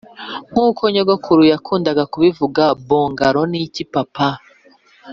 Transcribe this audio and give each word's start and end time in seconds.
nkuko 0.51 0.81
nyogokuru 0.93 1.41
yakundaga 1.51 2.03
kubivuga!'bongaloo 2.11 3.45
ni 3.51 3.59
iki, 3.67 3.83
papa?' 3.93 4.29